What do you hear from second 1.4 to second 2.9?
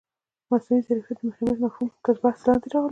مفهوم تر بحث لاندې راولي.